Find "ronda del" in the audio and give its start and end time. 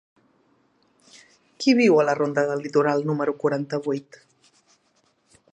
2.21-2.65